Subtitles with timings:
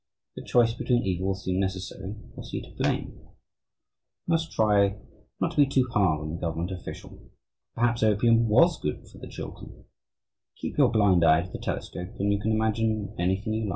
[0.35, 3.19] If a choice between evils seemed necessary, was he to blame?
[4.25, 4.97] We must try
[5.39, 7.19] not to be too hard on the government official.
[7.75, 9.85] Perhaps opium was good for children.
[10.57, 13.69] Keep your blind eye to the telescope and you can imagine anything you like.